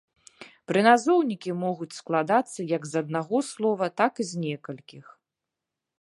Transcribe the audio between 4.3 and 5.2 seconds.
з некалькіх.